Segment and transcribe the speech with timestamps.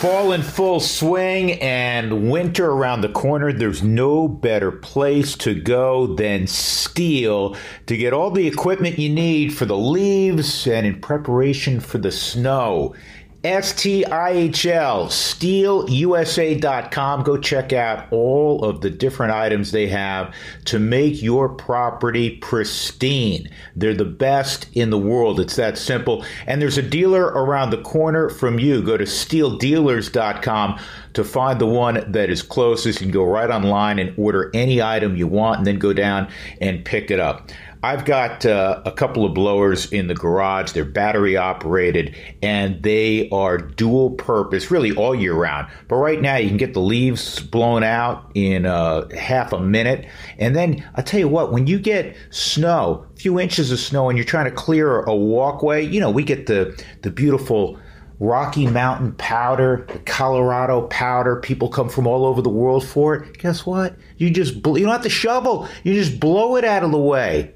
[0.00, 3.52] Fall in full swing and winter around the corner.
[3.52, 9.52] There's no better place to go than Stihl to get all the equipment you need
[9.52, 12.94] for the leaves and in preparation for the snow.
[13.42, 17.22] STIHL, stihlusa.com.
[17.22, 20.34] Go check out all of the different items they have
[20.66, 23.48] to make your property pristine.
[23.74, 25.40] They're the best in the world.
[25.40, 26.22] It's that simple.
[26.46, 28.82] And there's a dealer around the corner from you.
[28.82, 30.78] Go to stihldealers.com
[31.14, 33.00] to find the one that is closest.
[33.00, 36.30] You can go right online and order any item you want and then go down
[36.60, 37.50] and pick it up.
[37.82, 40.72] I've got uh, a couple of blowers in the garage.
[40.72, 45.68] They're battery operated and they are dual purpose really all year round.
[45.88, 50.06] But right now you can get the leaves blown out in uh, half a minute.
[50.38, 54.10] And then I'll tell you what, when you get snow, a few inches of snow,
[54.10, 57.78] and you're trying to clear a walkway, you know, we get the, the beautiful
[58.18, 61.36] Rocky Mountain powder, the Colorado powder.
[61.36, 63.38] People come from all over the world for it.
[63.38, 63.96] Guess what?
[64.18, 65.66] You just you don't have to shovel.
[65.84, 67.54] You just blow it out of the way.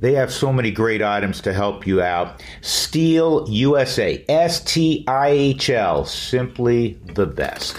[0.00, 2.42] They have so many great items to help you out.
[2.62, 7.76] Stihl USA, S T I H L, simply the best.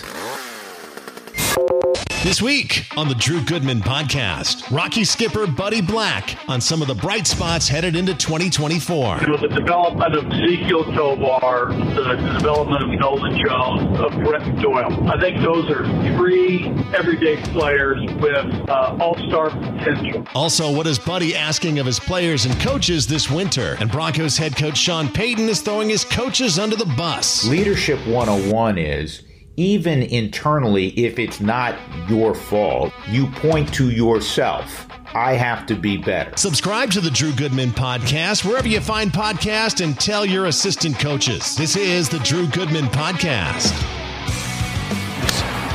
[2.24, 6.94] This week on the Drew Goodman podcast, Rocky skipper Buddy Black on some of the
[6.94, 9.22] bright spots headed into 2024.
[9.22, 15.10] You know, the development of Ezequiel Tovar, the development of Nolan Jones, of Brenton Doyle.
[15.10, 15.84] I think those are
[16.16, 20.24] three everyday players with uh, all-star potential.
[20.36, 23.78] Also, what is Buddy asking of his players and coaches this winter?
[23.80, 27.48] And Broncos head coach Sean Payton is throwing his coaches under the bus.
[27.48, 29.24] Leadership 101 is
[29.62, 31.76] even internally, if it's not
[32.10, 34.88] your fault, you point to yourself.
[35.14, 36.36] I have to be better.
[36.36, 41.56] Subscribe to the Drew Goodman podcast wherever you find podcasts and tell your assistant coaches.
[41.56, 43.72] This is the Drew Goodman podcast.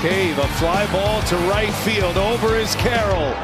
[0.00, 2.17] Cave, a fly ball to right field.
[2.17, 3.34] Over is Carroll.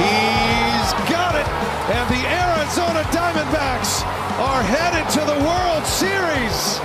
[0.00, 1.46] He's got it.
[1.92, 4.02] And the Arizona Diamondbacks
[4.38, 6.80] are headed to the World Series.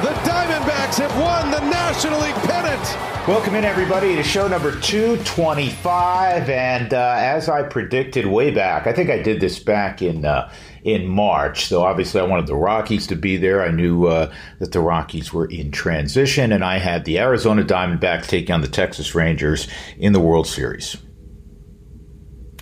[0.00, 3.28] The Diamondbacks have won the National League pennant.
[3.28, 6.48] Welcome in, everybody, to show number 225.
[6.48, 10.24] And uh, as I predicted way back, I think I did this back in.
[10.24, 10.50] Uh,
[10.84, 11.66] in March.
[11.66, 13.62] So obviously, I wanted the Rockies to be there.
[13.62, 18.26] I knew uh, that the Rockies were in transition, and I had the Arizona Diamondbacks
[18.26, 19.68] taking on the Texas Rangers
[19.98, 20.96] in the World Series.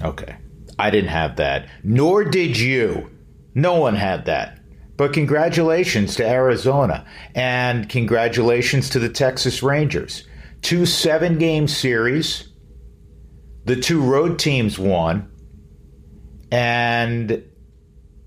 [0.02, 0.36] Okay.
[0.76, 3.08] I didn't have that, nor did you.
[3.54, 4.57] No one had that.
[4.98, 10.24] But congratulations to Arizona and congratulations to the Texas Rangers.
[10.60, 12.48] Two seven game series.
[13.64, 15.30] The two road teams won.
[16.50, 17.44] And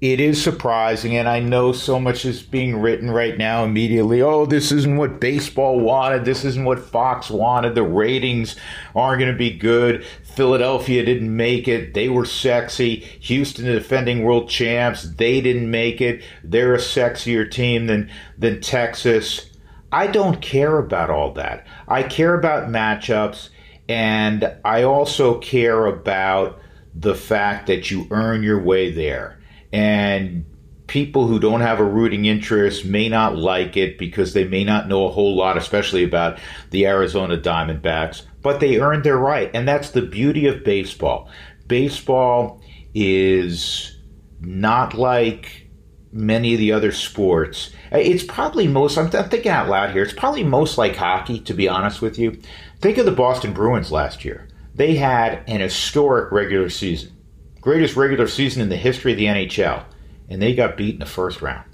[0.02, 4.20] it is surprising, and I know so much is being written right now immediately.
[4.20, 6.26] Oh, this isn't what baseball wanted.
[6.26, 7.76] This isn't what Fox wanted.
[7.76, 8.56] The ratings
[8.96, 10.04] aren't going to be good.
[10.24, 11.94] Philadelphia didn't make it.
[11.94, 12.96] They were sexy.
[12.96, 16.24] Houston, the defending world champs, they didn't make it.
[16.44, 19.52] They're a sexier team than, than Texas.
[19.92, 21.68] I don't care about all that.
[21.88, 23.50] I care about matchups,
[23.88, 26.60] and I also care about
[26.96, 29.38] the fact that you earn your way there
[29.74, 30.46] and
[30.92, 34.90] people who don't have a rooting interest may not like it because they may not
[34.90, 36.38] know a whole lot, especially about
[36.72, 39.50] the Arizona Diamondbacks, but they earned their right.
[39.54, 41.30] And that's the beauty of baseball.
[41.68, 42.62] Baseball
[42.94, 43.98] is
[44.42, 45.70] not like
[46.12, 47.72] many of the other sports.
[47.94, 51.70] It's probably most, I'm, thinking out loud here, it's probably most like hockey, to be
[51.70, 52.38] honest with you.
[52.82, 54.50] Think of the Boston Bruins last year.
[54.76, 57.16] They had an historic regular season
[57.62, 59.86] greatest regular season in the history of the NHL,
[60.30, 61.70] and they got beat in the first round.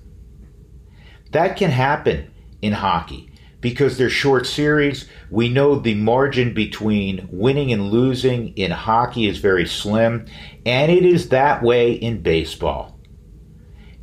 [1.32, 2.32] That can happen
[2.62, 3.32] in hockey
[3.62, 5.10] because they're short series.
[5.30, 10.26] We know the margin between winning and losing in hockey is very slim,
[10.66, 13.00] and it is that way in baseball.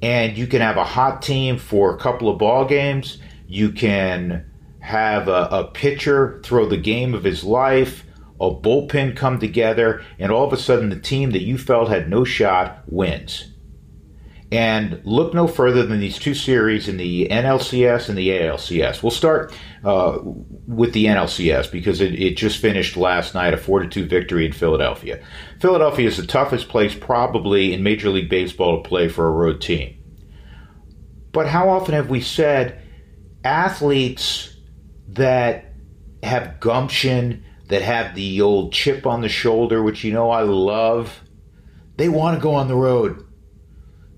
[0.03, 3.19] And you can have a hot team for a couple of ball games.
[3.47, 4.51] You can
[4.81, 8.04] have a, a pitcher throw the game of his life
[8.41, 12.09] a bullpen come together, and all of a sudden the team that you felt had
[12.09, 13.51] no shot wins.
[14.53, 19.03] And look no further than these two series in the NLCS and the ALCS.
[19.03, 19.53] We'll start
[19.83, 24.47] uh, with the NLCS because it, it, just finished last night, a 4 2 victory
[24.47, 25.21] in Philadelphia.
[25.61, 29.61] Philadelphia is the toughest place probably in Major League Baseball to play for a road
[29.61, 29.97] team.
[31.33, 32.81] But how often have we said
[33.43, 34.57] athletes
[35.09, 35.73] that
[36.23, 41.21] have gumption, that have the old chip on the shoulder, which you know I love,
[41.97, 43.25] they want to go on the road.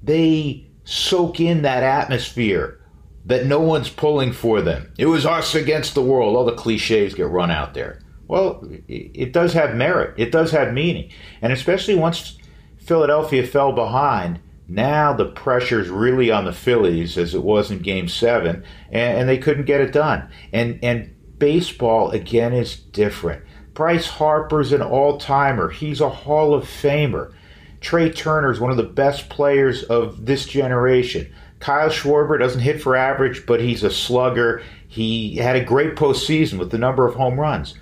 [0.02, 2.80] They soak in that atmosphere.
[3.26, 4.92] that no one's pulling for them.
[4.98, 6.36] It was us against the world.
[6.36, 8.00] All the cliches get run out there.
[8.28, 10.14] Well, it does have merit.
[10.16, 11.10] It does have meaning.
[11.42, 12.38] And especially once
[12.78, 18.08] Philadelphia fell behind, now the pressure's really on the Phillies as it was in game
[18.08, 20.28] seven, and, and they couldn't get it done.
[20.52, 23.44] And and baseball again is different.
[23.74, 25.68] Bryce Harper's an all timer.
[25.68, 27.32] He's a Hall of Famer.
[27.80, 31.32] Trea Turner's one of the best players of this generation.
[31.58, 34.62] Kyle Schwarber doesn't hit for average, but he's a slugger.
[34.88, 37.74] He had a great postseason with the number of home runs.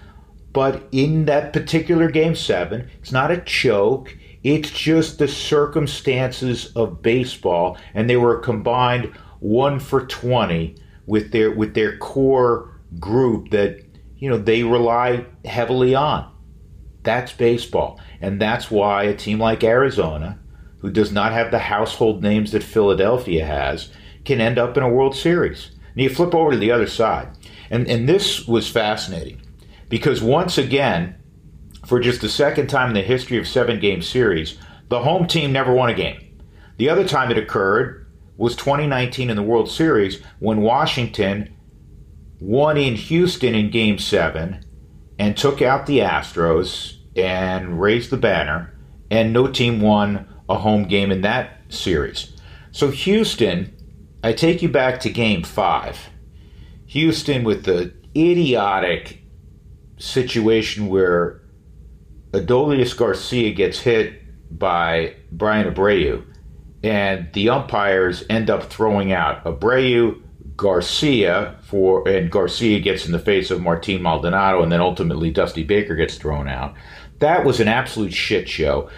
[0.52, 4.16] But in that particular game seven, it's not a choke.
[4.42, 9.06] It's just the circumstances of baseball, and they were combined
[9.40, 13.80] one for twenty with their with their core group that
[14.16, 16.30] you know they rely heavily on.
[17.02, 20.38] That's baseball, and that's why a team like Arizona,
[20.78, 23.90] who does not have the household names that Philadelphia has,
[24.24, 25.70] can end up in a World Series.
[25.92, 27.28] And you flip over to the other side,
[27.70, 29.40] and and this was fascinating
[29.88, 31.16] because once again,
[31.86, 34.58] for just the second time in the history of seven game series,
[34.88, 36.38] the home team never won a game.
[36.76, 38.06] The other time it occurred
[38.36, 41.53] was 2019 in the World Series when Washington
[42.40, 44.64] won in Houston in game seven
[45.18, 48.74] and took out the Astros and raised the banner,
[49.10, 52.32] and no team won a home game in that series.
[52.72, 53.74] So, Houston,
[54.22, 55.98] I take you back to game five.
[56.86, 59.22] Houston with the idiotic
[59.98, 61.40] situation where
[62.32, 64.20] Adolis Garcia gets hit
[64.58, 66.24] by Bryan Abreu,
[66.82, 70.20] and the umpires end up throwing out Abreu,
[70.56, 75.64] Garcia for, and Garcia gets in the face of Martin Maldonado, and then ultimately Dusty
[75.64, 76.74] Baker gets thrown out.
[77.18, 78.90] That was an absolute shit show,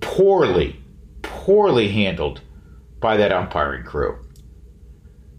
[0.00, 0.80] poorly,
[1.22, 2.40] poorly handled
[3.00, 4.18] by that umpiring crew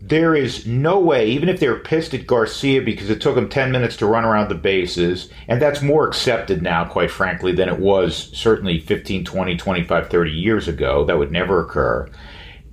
[0.05, 3.71] there is no way, even if they're pissed at Garcia because it took him 10
[3.71, 7.79] minutes to run around the bases, and that's more accepted now, quite frankly, than it
[7.79, 11.05] was certainly 15, 20, 25, 30 years ago.
[11.05, 12.09] That would never occur.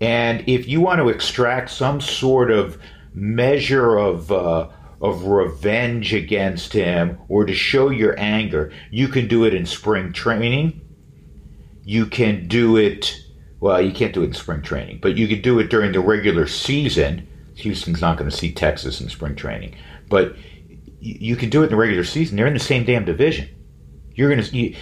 [0.00, 2.78] And if you want to extract some sort of
[3.12, 4.68] measure of, uh,
[5.00, 10.12] of revenge against him or to show your anger, you can do it in spring
[10.12, 10.80] training.
[11.84, 13.14] You can do it
[13.60, 16.00] well, you can't do it in spring training, but you could do it during the
[16.00, 17.28] regular season.
[17.56, 19.76] Houston's not going to see Texas in spring training,
[20.08, 20.34] but
[20.98, 22.36] you can do it in the regular season.
[22.36, 23.48] They're in the same damn division.
[24.14, 24.76] You're going to you,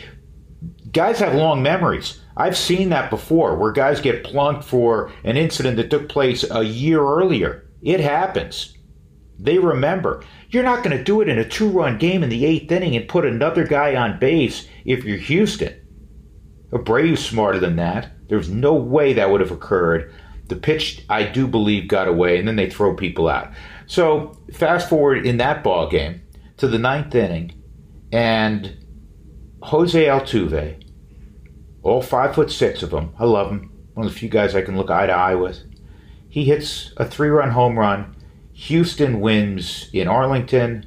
[0.92, 2.20] guys have long memories.
[2.38, 6.62] I've seen that before, where guys get plunked for an incident that took place a
[6.62, 7.68] year earlier.
[7.82, 8.76] It happens.
[9.40, 10.22] They remember.
[10.50, 13.08] You're not going to do it in a two-run game in the eighth inning and
[13.08, 15.74] put another guy on base if you're Houston.
[16.72, 18.12] Abreu's smarter than that.
[18.28, 20.14] There's no way that would have occurred.
[20.46, 23.50] The pitch, I do believe, got away, and then they throw people out.
[23.86, 26.22] So fast forward in that ball game
[26.58, 27.62] to the ninth inning,
[28.12, 28.76] and
[29.62, 30.77] Jose Altuve,
[31.82, 34.62] all five foot six of them, I love him, one of the few guys I
[34.62, 35.62] can look eye to eye with.
[36.28, 38.14] He hits a three-run home run.
[38.52, 40.86] Houston wins in Arlington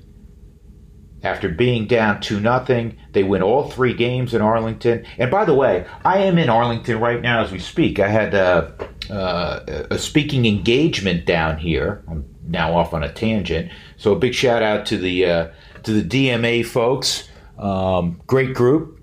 [1.23, 2.97] after being down 2 nothing.
[3.13, 5.05] They win all three games in Arlington.
[5.17, 7.99] And by the way, I am in Arlington right now as we speak.
[7.99, 8.73] I had a,
[9.09, 12.03] uh, uh, a speaking engagement down here.
[12.07, 13.71] I'm now off on a tangent.
[13.97, 15.47] So a big shout out to the uh,
[15.83, 17.29] to the DMA folks.
[17.57, 19.00] Um, great group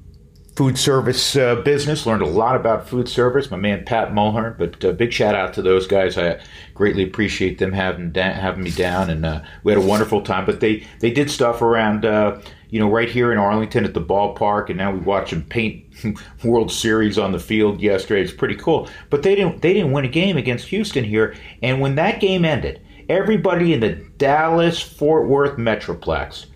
[0.59, 2.05] food service uh, business.
[2.05, 3.49] Learned a lot about food service.
[3.49, 6.19] My man Pat Mulhern, but uh, big shout out to those guys.
[6.19, 6.41] I
[6.75, 10.45] greatly appreciate them having da- having me down, and uh, we had a wonderful time.
[10.47, 12.05] But they they did stuff around.
[12.05, 15.45] Uh, you know, right here in Arlington at the ballpark, and now we watch them
[15.45, 15.87] paint
[16.45, 18.21] World Series on the field yesterday.
[18.21, 18.89] It's pretty cool.
[19.11, 21.37] But they didn't they didn't win a game against Houston here.
[21.63, 26.47] And when that game ended, everybody in the Dallas Fort Worth Metroplex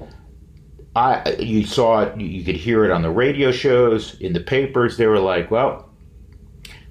[0.94, 4.96] I you saw it, you could hear it on the radio shows, in the papers.
[4.96, 5.88] They were like, "Well,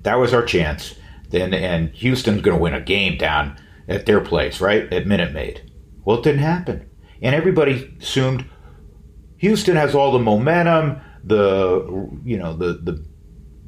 [0.03, 0.95] that was our chance."
[1.29, 5.33] Then and Houston's going to win a game down at their place, right at Minute
[5.33, 5.71] Maid.
[6.03, 6.89] Well, it didn't happen,
[7.21, 8.45] and everybody assumed
[9.37, 13.05] Houston has all the momentum, the you know the the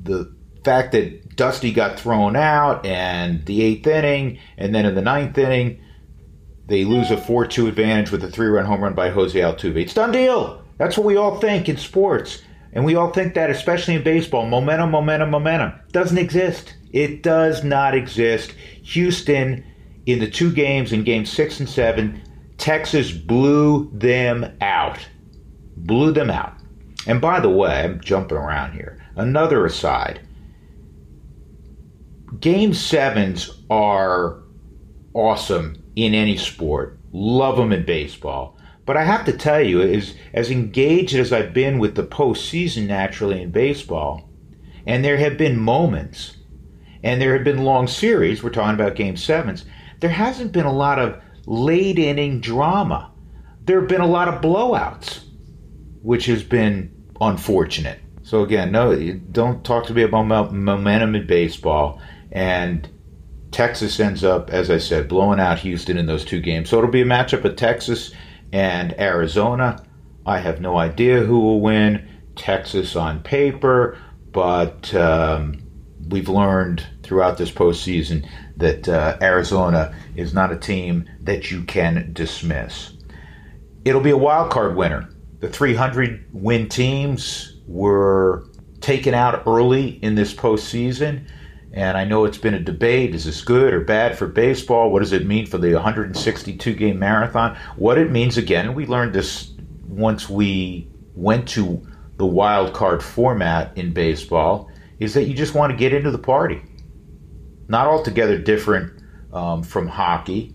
[0.02, 5.02] the fact that Dusty got thrown out and the eighth inning, and then in the
[5.02, 5.80] ninth inning
[6.68, 9.78] they lose a 4 2 advantage with a three run home run by Jose Altuve.
[9.78, 10.64] It's done deal.
[10.78, 12.42] That's what we all think in sports.
[12.72, 14.48] And we all think that, especially in baseball.
[14.48, 15.74] Momentum, momentum, momentum.
[15.92, 16.76] Doesn't exist.
[16.92, 18.52] It does not exist.
[18.84, 19.64] Houston,
[20.06, 22.22] in the two games, in game six and seven,
[22.58, 25.08] Texas blew them out.
[25.78, 26.54] Blew them out.
[27.06, 29.00] And by the way, I'm jumping around here.
[29.16, 30.22] Another aside
[32.40, 34.42] game sevens are
[35.14, 36.98] awesome in any sport.
[37.12, 38.58] Love them in baseball.
[38.86, 42.88] But I have to tell you, as, as engaged as I've been with the postseason
[42.88, 44.30] naturally in baseball,
[44.86, 46.38] and there have been moments,
[47.02, 49.66] and there have been long series, we're talking about game sevens,
[50.02, 53.12] there hasn't been a lot of late inning drama.
[53.64, 55.24] There have been a lot of blowouts,
[56.02, 58.00] which has been unfortunate.
[58.24, 58.96] So again, no,
[59.32, 62.02] don't talk to me about momentum in baseball.
[62.32, 62.90] And
[63.54, 66.70] Texas ends up, as I said, blowing out Houston in those two games.
[66.70, 68.12] So it'll be a matchup of Texas
[68.52, 69.84] and Arizona.
[70.26, 72.10] I have no idea who will win.
[72.36, 73.98] Texas on paper,
[74.32, 75.62] but um,
[76.10, 82.12] we've learned throughout this postseason that uh, Arizona is not a team that you can
[82.14, 82.94] dismiss.
[83.86, 85.10] It'll be a wild card winner.
[85.40, 88.48] The 300 win teams were
[88.82, 91.28] taken out early in this postseason.
[91.74, 94.92] And I know it's been a debate is this good or bad for baseball?
[94.92, 97.58] What does it mean for the 162 game marathon?
[97.78, 99.52] What it means, again, we learned this
[99.88, 101.82] once we went to
[102.18, 106.18] the wild card format in baseball, is that you just want to get into the
[106.20, 106.62] party.
[107.68, 109.02] Not altogether different
[109.34, 110.54] um, from hockey,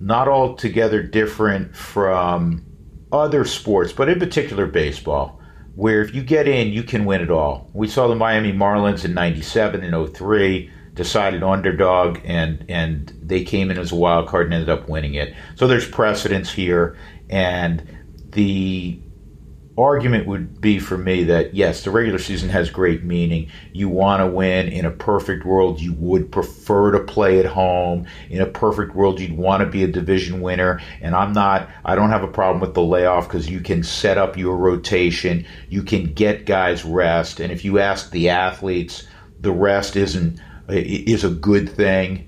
[0.00, 2.64] not altogether different from
[3.12, 5.37] other sports, but in particular baseball
[5.78, 7.70] where if you get in, you can win it all.
[7.72, 13.70] We saw the Miami Marlins in 97 and 03, decided underdog, and, and they came
[13.70, 15.36] in as a wild card and ended up winning it.
[15.54, 16.98] So there's precedence here.
[17.30, 17.86] And
[18.30, 18.98] the
[19.78, 23.48] argument would be for me that yes, the regular season has great meaning.
[23.72, 24.68] You want to win.
[24.68, 28.06] In a perfect world, you would prefer to play at home.
[28.28, 30.80] In a perfect world, you'd want to be a division winner.
[31.00, 34.18] And I'm not, I don't have a problem with the layoff because you can set
[34.18, 35.46] up your rotation.
[35.68, 37.38] You can get guys rest.
[37.38, 39.06] And if you ask the athletes,
[39.40, 42.24] the rest isn't, is a good thing.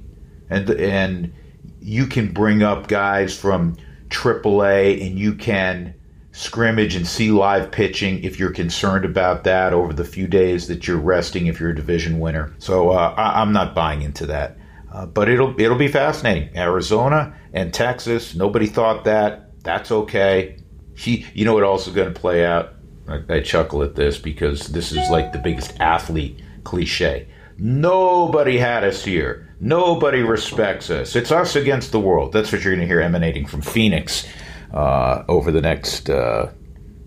[0.49, 1.35] And, and
[1.80, 3.76] you can bring up guys from
[4.11, 5.95] AAA and you can,
[6.32, 10.87] scrimmage and see live pitching if you're concerned about that over the few days that
[10.87, 12.54] you're resting if you're a division winner.
[12.58, 14.56] So uh, I, am not buying into that.
[14.92, 16.56] Uh, but it'll it'll be fascinating.
[16.56, 18.34] Arizona and Texas.
[18.34, 19.50] Nobody thought that.
[19.62, 20.56] That's okay.
[20.96, 22.75] He, you know what also going to play out?
[23.08, 27.28] I, I chuckle at this because this is like the biggest athlete cliche.
[27.58, 29.54] Nobody had us here.
[29.60, 31.14] Nobody respects us.
[31.14, 32.32] It's us against the world.
[32.32, 34.26] That's what you're going to hear emanating from Phoenix
[34.72, 36.50] uh, over the next uh,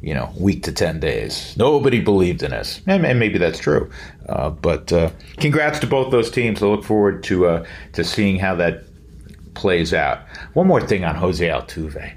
[0.02, 1.56] you know week to 10 days.
[1.58, 2.82] Nobody believed in us.
[2.86, 3.90] And, and maybe that's true.
[4.28, 6.62] Uh, but uh, congrats to both those teams.
[6.62, 8.84] I look forward to uh, to seeing how that
[9.54, 10.20] plays out.
[10.54, 12.14] One more thing on jose altuve.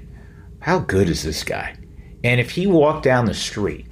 [0.59, 1.77] How good is this guy?
[2.23, 3.87] And if he walked down the street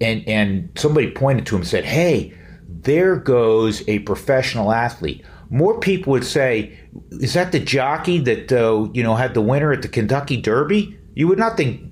[0.00, 2.34] and and somebody pointed to him and said hey
[2.68, 6.78] there goes a professional athlete more people would say,
[7.10, 10.96] "Is that the jockey that uh, you know had the winner at the Kentucky Derby?"
[11.14, 11.82] You would not think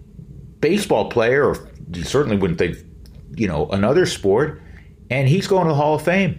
[0.61, 2.79] baseball player, or you certainly wouldn't think
[3.37, 4.63] you know another sport.
[5.11, 6.39] And he's going to the Hall of Fame.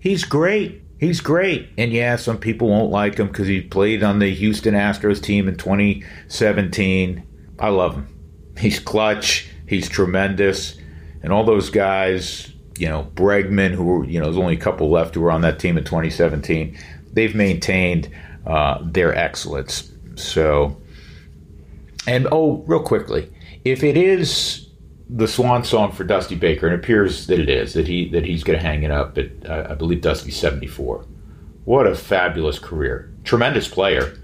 [0.00, 0.82] He's great.
[0.98, 1.68] He's great.
[1.78, 5.48] And yeah, some people won't like him because he played on the Houston Astros team
[5.48, 7.22] in 2017.
[7.58, 8.08] I love him.
[8.58, 9.48] He's clutch.
[9.66, 10.76] He's tremendous.
[11.22, 14.88] And all those guys, you know, Bregman, who were, you know, there's only a couple
[14.88, 16.78] left who were on that team in 2017.
[17.12, 18.08] They've maintained
[18.46, 19.92] uh, their excellence.
[20.14, 20.80] So,
[22.06, 23.30] and oh, real quickly,
[23.66, 24.66] if it is
[25.10, 28.24] the swan song for Dusty Baker, and it appears that it is, that he that
[28.24, 31.04] he's going to hang it up at, uh, I believe, Dusty's 74.
[31.66, 33.12] What a fabulous career!
[33.24, 34.16] Tremendous player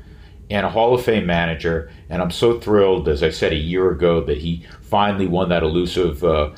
[0.48, 1.90] and a Hall of Fame manager.
[2.08, 5.62] And I'm so thrilled, as I said a year ago, that he finally won that
[5.62, 6.52] elusive uh,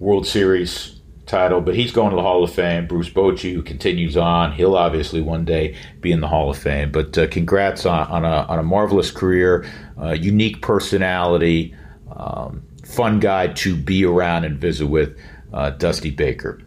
[0.00, 0.99] World Series
[1.30, 2.86] title, but he's going to the Hall of Fame.
[2.86, 6.90] Bruce Bochy, who continues on, he'll obviously one day be in the Hall of Fame.
[6.90, 9.64] But uh, congrats on, on, a, on a marvelous career,
[10.00, 11.74] uh, unique personality,
[12.14, 15.16] um, fun guy to be around and visit with,
[15.52, 16.60] uh, Dusty Baker.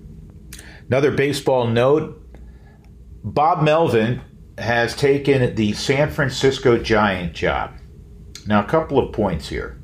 [0.87, 2.19] Another baseball note
[3.23, 4.21] Bob Melvin
[4.57, 7.71] has taken the San Francisco Giant job.
[8.45, 9.79] Now, a couple of points here.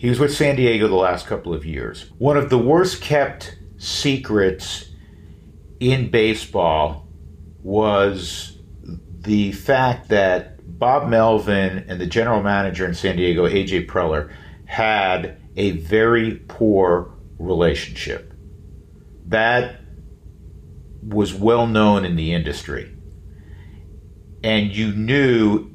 [0.00, 2.10] He was with San Diego the last couple of years.
[2.16, 4.92] One of the worst kept secrets
[5.78, 7.06] in baseball
[7.62, 14.32] was the fact that Bob Melvin and the general manager in San Diego, AJ Preller,
[14.64, 18.32] had a very poor relationship.
[19.26, 19.82] That
[21.02, 22.90] was well known in the industry.
[24.42, 25.69] And you knew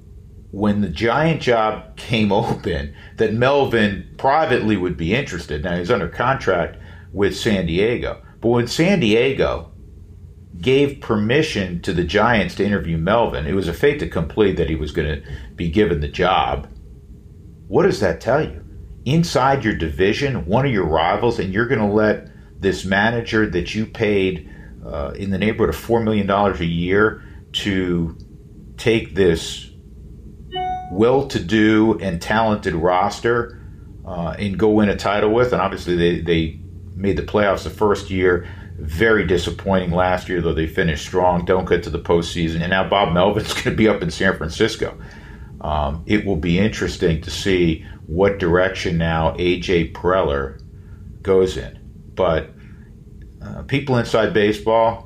[0.56, 5.64] when the Giant job came open that Melvin privately would be interested.
[5.64, 6.78] Now he's under contract
[7.12, 9.74] with San Diego, but when San Diego
[10.62, 13.46] gave permission to the Giants to interview Melvin.
[13.46, 16.70] It was a fait accompli that he was going to be given the job.
[17.68, 18.64] What does that tell you?
[19.04, 22.30] Inside your division, one of your rivals, and you're going to let
[22.62, 24.50] this manager that you paid
[24.86, 27.22] uh, in the neighborhood of $4 million a year
[27.52, 28.18] to
[28.78, 29.75] take this
[30.92, 33.62] well to do and talented roster
[34.06, 35.52] uh, and go win a title with.
[35.52, 36.60] And obviously, they, they
[36.96, 38.48] made the playoffs the first year.
[38.78, 41.46] Very disappointing last year, though they finished strong.
[41.46, 42.62] Don't get to the postseason.
[42.62, 44.98] And now Bob Melvin's going to be up in San Francisco.
[45.62, 50.62] Um, it will be interesting to see what direction now AJ Preller
[51.22, 51.80] goes in.
[52.14, 52.52] But
[53.42, 55.05] uh, people inside baseball,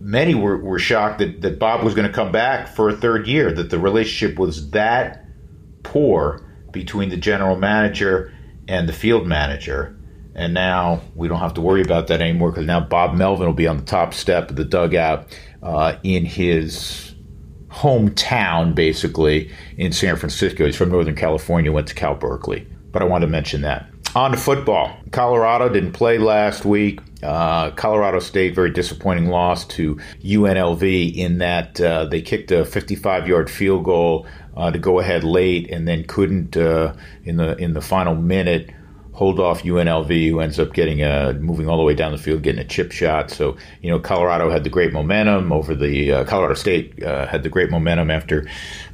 [0.00, 3.26] many were, were shocked that, that Bob was going to come back for a third
[3.26, 5.24] year, that the relationship was that
[5.82, 8.32] poor between the general manager
[8.68, 9.96] and the field manager.
[10.34, 13.52] And now we don't have to worry about that anymore because now Bob Melvin will
[13.52, 17.14] be on the top step of the dugout uh, in his
[17.68, 20.66] hometown, basically, in San Francisco.
[20.66, 22.66] He's from Northern California, went to Cal Berkeley.
[22.92, 23.86] But I wanted to mention that.
[24.14, 24.96] On to football.
[25.12, 27.00] Colorado didn't play last week.
[27.22, 33.28] Uh, Colorado State, very disappointing loss to UNLV in that uh, they kicked a 55
[33.28, 37.74] yard field goal uh, to go ahead late and then couldn't uh, in the in
[37.74, 38.70] the final minute
[39.12, 42.42] hold off UNLV, who ends up getting a moving all the way down the field,
[42.42, 43.30] getting a chip shot.
[43.30, 47.42] So you know, Colorado had the great momentum over the uh, Colorado State uh, had
[47.42, 48.46] the great momentum after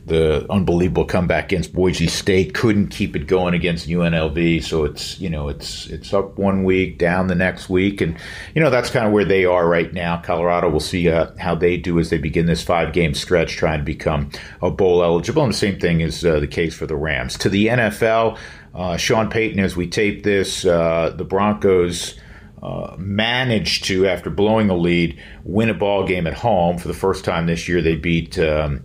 [0.07, 2.55] the unbelievable comeback against Boise State.
[2.55, 4.63] Couldn't keep it going against UNLV.
[4.63, 8.17] So it's you know it's it's up one week, down the next week, and
[8.55, 10.19] you know that's kind of where they are right now.
[10.19, 13.81] Colorado, we'll see uh, how they do as they begin this five game stretch, trying
[13.81, 14.31] to become
[14.63, 15.43] a bowl eligible.
[15.43, 17.37] And the same thing is uh, the case for the Rams.
[17.39, 18.39] To the NFL.
[18.75, 22.15] Uh, Sean Payton, as we tape this, uh, the Broncos
[22.63, 26.93] uh, managed to, after blowing a lead, win a ball game at home for the
[26.93, 27.81] first time this year.
[27.81, 28.85] They beat um,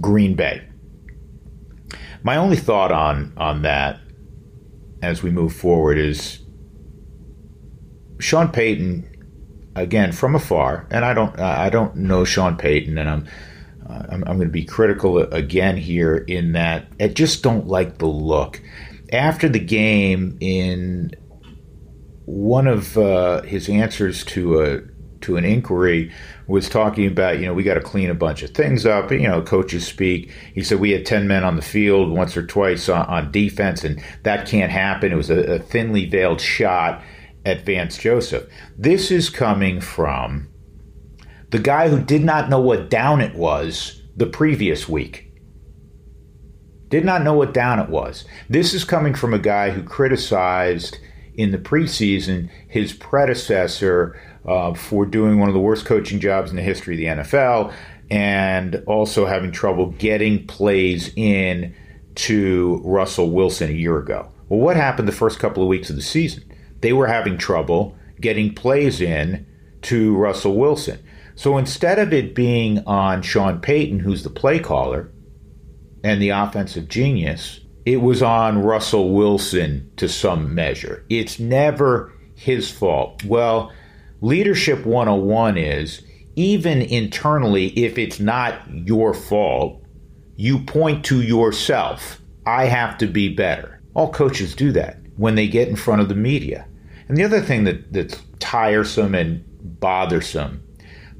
[0.00, 0.62] Green Bay.
[2.22, 4.00] My only thought on on that,
[5.02, 6.40] as we move forward, is
[8.18, 9.08] Sean Payton,
[9.74, 13.28] again from afar, and I don't I don't know Sean Payton, and I'm
[13.88, 17.98] uh, I'm, I'm going to be critical again here in that I just don't like
[17.98, 18.60] the look
[19.12, 21.12] after the game, in
[22.24, 24.80] one of uh, his answers to a
[25.22, 26.12] to an inquiry,
[26.46, 29.10] was talking about you know we got to clean a bunch of things up.
[29.10, 30.30] You know, coaches speak.
[30.54, 33.84] He said we had ten men on the field once or twice on, on defense,
[33.84, 35.12] and that can't happen.
[35.12, 37.02] It was a, a thinly veiled shot
[37.44, 38.48] at Vance Joseph.
[38.76, 40.48] This is coming from
[41.50, 45.24] the guy who did not know what down it was the previous week.
[46.88, 48.24] Did not know what down it was.
[48.48, 50.98] This is coming from a guy who criticized
[51.34, 56.56] in the preseason his predecessor uh, for doing one of the worst coaching jobs in
[56.56, 57.72] the history of the NFL
[58.10, 61.74] and also having trouble getting plays in
[62.14, 64.30] to Russell Wilson a year ago.
[64.48, 66.44] Well, what happened the first couple of weeks of the season?
[66.80, 69.46] They were having trouble getting plays in
[69.82, 71.02] to Russell Wilson.
[71.34, 75.12] So instead of it being on Sean Payton, who's the play caller,
[76.02, 81.04] and the offensive genius, it was on Russell Wilson to some measure.
[81.08, 83.24] It's never his fault.
[83.24, 83.72] Well,
[84.20, 86.02] leadership 101 is
[86.36, 89.82] even internally, if it's not your fault,
[90.36, 92.20] you point to yourself.
[92.46, 93.82] I have to be better.
[93.94, 96.66] All coaches do that when they get in front of the media.
[97.08, 99.44] And the other thing that, that's tiresome and
[99.80, 100.62] bothersome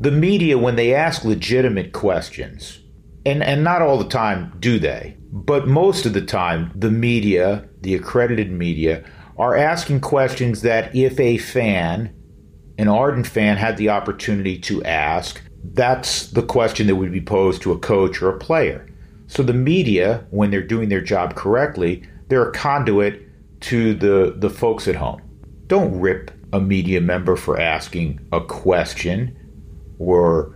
[0.00, 2.80] the media, when they ask legitimate questions,
[3.26, 7.68] and and not all the time do they but most of the time the media
[7.80, 9.04] the accredited media
[9.36, 12.14] are asking questions that if a fan
[12.78, 17.60] an ardent fan had the opportunity to ask that's the question that would be posed
[17.60, 18.88] to a coach or a player
[19.26, 23.22] so the media when they're doing their job correctly they're a conduit
[23.60, 25.20] to the the folks at home
[25.66, 29.36] don't rip a media member for asking a question
[29.98, 30.54] or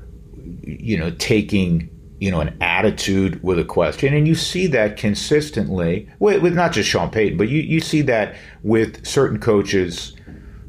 [0.62, 1.90] you know taking
[2.22, 4.14] you know, an attitude with a question.
[4.14, 8.00] And you see that consistently with, with not just Sean Payton, but you, you see
[8.02, 10.14] that with certain coaches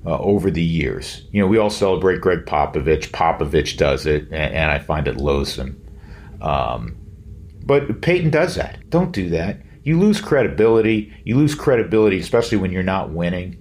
[0.05, 1.23] uh, over the years.
[1.31, 3.09] You know, we all celebrate Gregg Popovich.
[3.11, 5.81] Popovich does it, and, and I find it loathsome.
[6.41, 6.97] Um,
[7.65, 8.89] but Payton does that.
[8.89, 9.61] Don't do that.
[9.83, 11.13] You lose credibility.
[11.23, 13.57] You lose credibility, especially when you're not winning.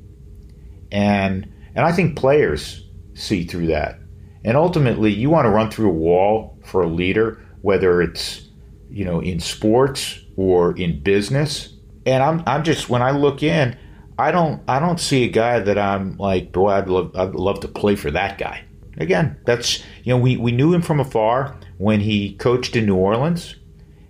[0.91, 3.99] And and I think players see through that.
[4.45, 8.49] And ultimately, you want to run through a wall for a leader whether it's
[8.91, 11.73] you know in sports or in business.
[12.05, 13.79] And I'm I'm just when I look in,
[14.19, 17.61] I don't I don't see a guy that I'm like, boy, I'd love I'd love
[17.61, 18.65] to play for that guy.
[18.99, 22.97] again, that's you know we we knew him from afar when he coached in New
[22.97, 23.57] Orleans,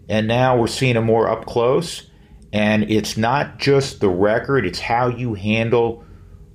[0.08, 2.08] and now we're seeing him more up close.
[2.54, 6.04] And it's not just the record; it's how you handle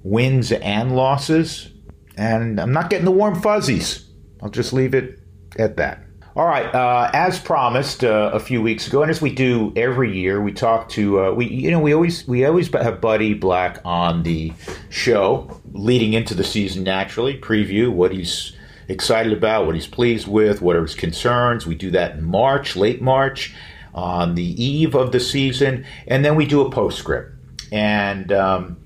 [0.03, 1.71] wins and losses.
[2.15, 4.05] And I'm not getting the warm fuzzies.
[4.41, 5.19] I'll just leave it
[5.57, 6.06] at that.
[6.37, 10.15] All right, uh, as promised uh, a few weeks ago, and as we do every
[10.15, 13.79] year, we talk to uh, we you know we always we always have Buddy Black
[13.83, 14.53] on the
[14.91, 16.83] show leading into the season.
[16.83, 18.55] Naturally, preview what he's
[18.87, 21.65] excited about, what he's pleased with, what are his concerns.
[21.65, 23.55] We do that in March, late March,
[23.95, 27.33] on the eve of the season, and then we do a postscript.
[27.71, 28.77] And um,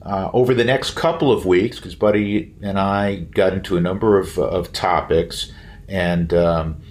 [0.00, 4.18] uh, over the next couple of weeks, because Buddy and I got into a number
[4.18, 5.52] of, of topics,
[5.88, 6.82] and um,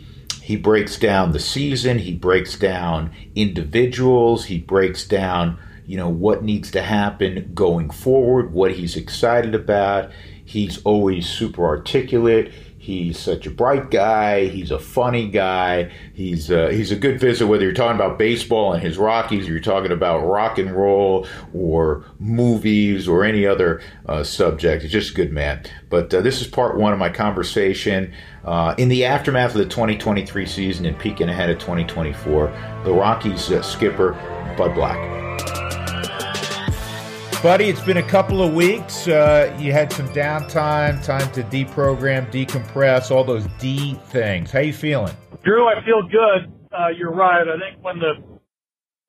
[0.45, 6.43] he breaks down the season, he breaks down individuals, he breaks down you know what
[6.43, 10.12] needs to happen going forward, what he's excited about.
[10.43, 12.51] He's always super articulate.
[12.86, 14.45] He's such a bright guy.
[14.45, 15.91] He's a funny guy.
[16.13, 17.48] He's uh, he's a good visit.
[17.48, 21.26] Whether you're talking about baseball and his Rockies, or you're talking about rock and roll
[21.52, 25.63] or movies or any other uh, subject, he's just a good man.
[25.89, 29.65] But uh, this is part one of my conversation uh, in the aftermath of the
[29.65, 32.82] 2023 season and peeking ahead of 2024.
[32.84, 34.12] The Rockies uh, skipper
[34.60, 35.25] Bud Black.
[37.45, 39.08] Buddy, it's been a couple of weeks.
[39.08, 44.49] Uh, you had some downtime, time to deprogram, decompress, all those D things.
[44.49, 45.15] How you feeling?
[45.43, 46.51] Drew, I feel good.
[46.73, 47.45] Uh, you're right.
[47.47, 48.13] I think when the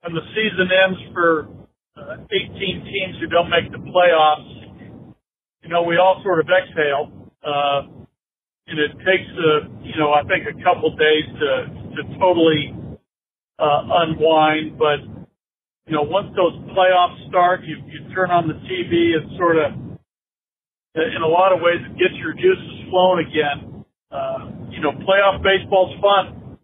[0.02, 1.48] when the season ends for
[1.96, 5.16] uh, 18 teams who don't make the playoffs,
[5.62, 7.10] you know, we all sort of exhale.
[7.42, 7.88] Uh,
[8.66, 12.76] and it takes, a, you know, I think a couple days to, to totally
[13.58, 14.76] uh, unwind.
[14.76, 15.15] But
[15.86, 19.72] you know, once those playoffs start, you, you turn on the TV and sort of,
[20.96, 23.84] in a lot of ways, it gets your juices flowing again.
[24.10, 26.58] Uh, you know, playoff baseball's fun.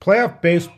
[0.00, 0.68] Playoff base,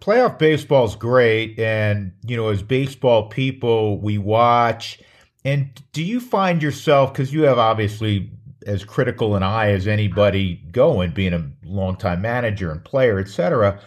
[0.00, 5.00] playoff baseball's great, and you know, as baseball people, we watch.
[5.44, 8.30] And do you find yourself because you have obviously
[8.66, 13.80] as critical an eye as anybody going, being a longtime manager and player, et cetera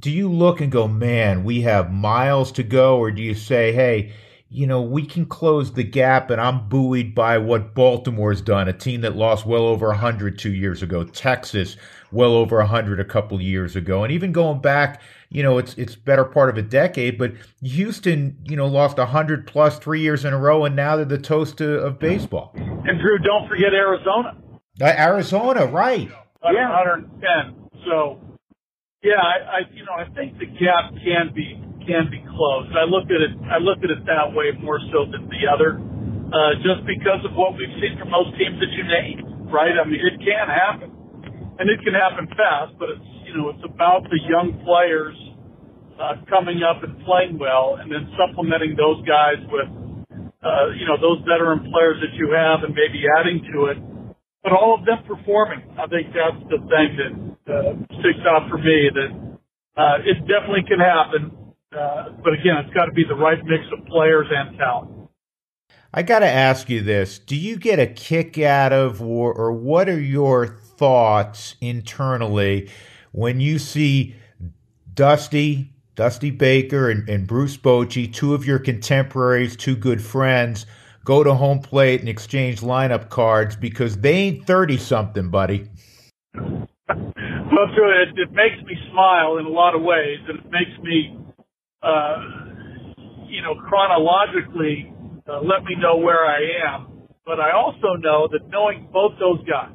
[0.00, 2.98] do you look and go, man, we have miles to go?
[2.98, 4.12] Or do you say, hey,
[4.50, 8.72] you know, we can close the gap and I'm buoyed by what Baltimore's done, a
[8.72, 11.76] team that lost well over 100 two years ago, Texas
[12.10, 15.94] well over 100 a couple years ago, and even going back, you know, it's it's
[15.94, 20.32] better part of a decade, but Houston, you know, lost 100 plus three years in
[20.32, 22.52] a row, and now they're the toast of, of baseball.
[22.56, 24.34] And Drew, don't forget Arizona.
[24.80, 26.08] Uh, Arizona, right.
[26.42, 26.70] Yeah.
[26.70, 27.68] 110.
[27.84, 28.18] So
[29.02, 31.54] yeah, I, I you know I think the gap can be
[31.86, 32.74] can be closed.
[32.74, 35.78] I look at it I look at it that way more so than the other,
[35.78, 39.22] uh, just because of what we've seen from those teams that you named.
[39.54, 39.78] Right?
[39.78, 40.90] I mean, it can happen,
[41.62, 42.74] and it can happen fast.
[42.82, 45.14] But it's you know it's about the young players
[45.94, 49.70] uh, coming up and playing well, and then supplementing those guys with
[50.42, 53.78] uh, you know those veteran players that you have, and maybe adding to it.
[54.42, 58.58] But all of them performing, I think that's the thing that uh, sticks out for
[58.58, 59.38] me that
[59.76, 61.32] uh, it definitely can happen.
[61.72, 64.98] Uh, but again, it's got to be the right mix of players and talent.
[65.92, 69.52] I got to ask you this: Do you get a kick out of, or, or
[69.52, 72.70] what are your thoughts internally
[73.12, 74.14] when you see
[74.92, 80.66] Dusty, Dusty Baker, and, and Bruce Bochy, two of your contemporaries, two good friends,
[81.04, 85.68] go to home plate and exchange lineup cards because they ain't thirty something, buddy?
[87.50, 91.16] Well, it, it makes me smile in a lot of ways, and it makes me,
[91.82, 92.16] uh,
[93.26, 94.92] you know, chronologically
[95.28, 97.08] uh, let me know where I am.
[97.24, 99.72] But I also know that knowing both those guys,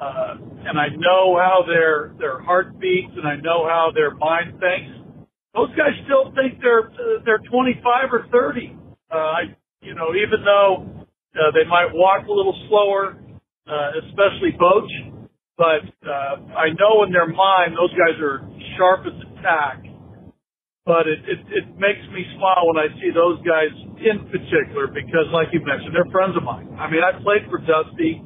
[0.00, 4.60] uh, and I know how their their heart beats, and I know how their mind
[4.60, 5.26] thinks.
[5.54, 8.76] Those guys still think they're uh, they're 25 or 30.
[9.10, 9.40] Uh, I,
[9.82, 10.86] you know, even though
[11.36, 13.18] uh, they might walk a little slower,
[13.68, 15.21] uh, especially Boch
[15.56, 18.40] but uh, I know in their mind those guys are
[18.76, 19.84] sharp as a tack.
[20.84, 23.70] But it, it it makes me smile when I see those guys
[24.02, 26.74] in particular because, like you mentioned, they're friends of mine.
[26.74, 28.18] I mean, I played for Dusty.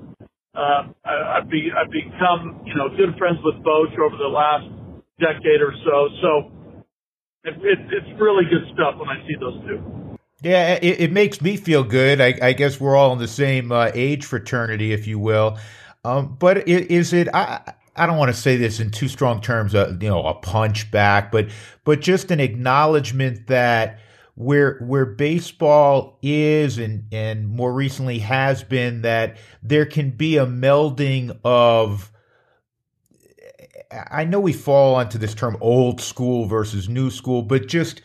[0.57, 4.73] Uh, I, I've be I've become you know good friends with Boch over the last
[5.21, 6.09] decade or so.
[6.25, 6.31] So
[7.45, 10.17] it, it, it's really good stuff when I see those two.
[10.43, 12.21] Yeah, it, it makes me feel good.
[12.21, 15.59] I, I, guess we're all in the same uh, age fraternity, if you will.
[16.07, 17.27] Um, but is it?
[17.35, 20.35] I, I don't want to say this in too strong terms, uh, you know, a
[20.35, 21.49] punch back, but
[21.83, 23.99] but just an acknowledgement that
[24.37, 30.47] where where baseball is and and more recently has been that there can be a
[30.47, 32.13] melding of
[33.91, 38.01] I know we fall onto this term old school versus new school, but just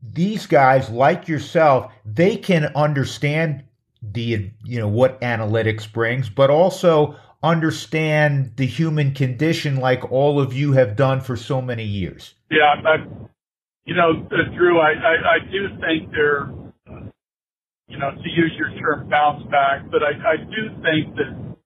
[0.00, 3.64] these guys like yourself, they can understand
[4.02, 10.52] the you know what analytics brings, but also understand the human condition like all of
[10.52, 12.34] you have done for so many years.
[12.50, 12.96] Yeah, I,
[13.84, 16.44] you know, uh, Drew, I, I, I do think they're,
[16.86, 17.10] uh,
[17.88, 21.56] you know, to use your term, bounce back, but I, I do think that,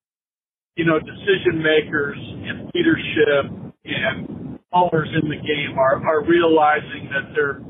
[0.77, 7.35] you know, decision makers and leadership and owners in the game are, are realizing that
[7.35, 7.61] there,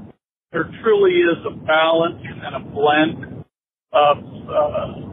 [0.52, 3.35] there truly is a balance and a blend
[3.92, 4.16] of,
[4.48, 5.06] uh,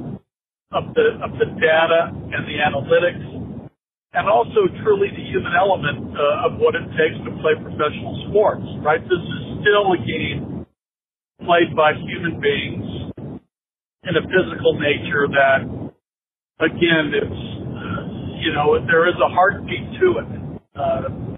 [0.73, 3.23] of the of the data and the analytics,
[4.13, 8.65] and also truly the human element uh, of what it takes to play professional sports.
[8.81, 10.65] Right, this is still a game
[11.45, 12.85] played by human beings
[14.03, 15.61] in a physical nature that,
[16.59, 17.41] again, it's
[18.43, 20.29] you know there is a heartbeat to it.
[20.75, 21.37] Uh,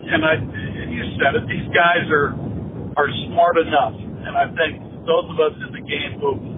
[0.00, 1.44] and I, and you said it.
[1.50, 2.32] These guys are
[2.96, 6.55] are smart enough, and I think those of us in the game who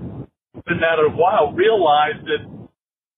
[0.67, 2.43] been at it a while, realize that,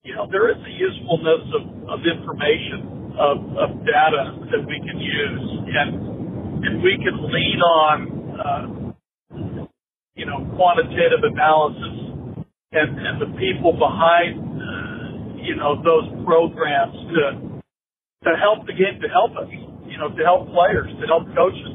[0.03, 4.99] you know, there is a usefulness of, of information, of, of data that we can
[4.99, 5.45] use.
[5.71, 5.91] And,
[6.65, 7.97] and we can lean on,
[8.37, 8.65] uh,
[10.15, 12.11] you know, quantitative analysis
[12.73, 17.23] and, and the people behind, uh, you know, those programs to,
[18.29, 19.49] to help the game, to help us,
[19.89, 21.73] you know, to help players, to help coaches.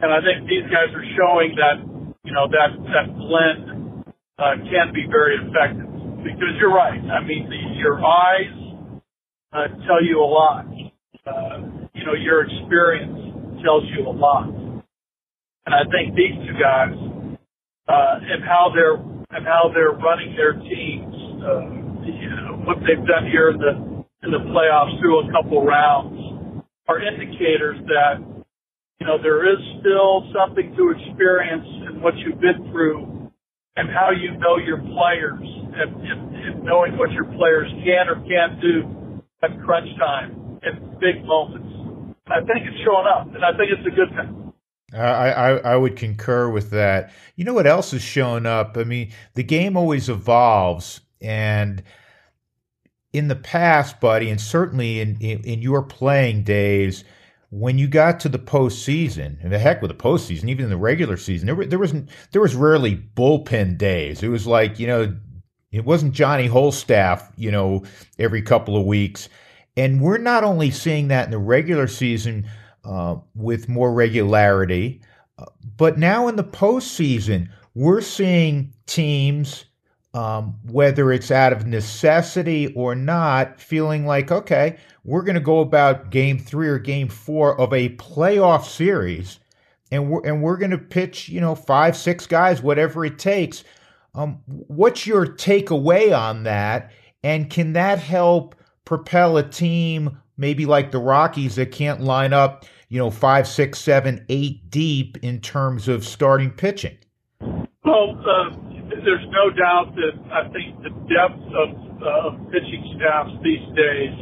[0.00, 1.80] And I think these guys are showing that,
[2.24, 3.75] you know, that, that blend
[4.38, 5.88] uh, can be very effective.
[6.22, 7.00] Because you're right.
[7.00, 8.52] I mean, the, your eyes
[9.52, 10.66] uh, tell you a lot.
[11.26, 14.48] Uh, you know, your experience tells you a lot.
[14.48, 16.94] And I think these two guys
[17.88, 18.96] uh, and how they're
[19.30, 24.04] and how they're running their teams, uh, you know, what they've done here in the
[24.22, 28.18] in the playoffs through a couple rounds are indicators that
[29.00, 33.15] you know there is still something to experience in what you've been through
[33.76, 38.16] and how you know your players and, and, and knowing what your players can or
[38.26, 41.68] can't do at crunch time in big moments.
[42.28, 44.52] I think it's showing up, and I think it's a good thing.
[44.92, 47.12] I, I, I would concur with that.
[47.36, 48.76] You know what else is showing up?
[48.76, 51.82] I mean, the game always evolves, and
[53.12, 57.04] in the past, buddy, and certainly in, in, in your playing days,
[57.50, 60.76] when you got to the postseason, and the heck with the postseason, even in the
[60.76, 61.92] regular season, there, there was
[62.32, 64.22] there was rarely bullpen days.
[64.22, 65.14] It was like you know,
[65.70, 67.84] it wasn't Johnny Holstaff, you know,
[68.18, 69.28] every couple of weeks.
[69.76, 72.48] And we're not only seeing that in the regular season
[72.84, 75.02] uh, with more regularity,
[75.38, 75.44] uh,
[75.76, 79.65] but now in the postseason, we're seeing teams
[80.16, 85.60] um, whether it's out of necessity or not, feeling like, okay, we're going to go
[85.60, 89.38] about game three or game four of a playoff series,
[89.92, 93.62] and we're, and we're going to pitch, you know, five, six guys, whatever it takes.
[94.14, 96.92] Um, what's your takeaway on that?
[97.22, 98.54] And can that help
[98.86, 103.80] propel a team, maybe like the Rockies, that can't line up, you know, five, six,
[103.80, 106.96] seven, eight deep in terms of starting pitching?
[107.84, 108.56] Well, uh,
[109.06, 111.68] there's no doubt that I think the depth of
[112.02, 114.18] uh, pitching staffs these days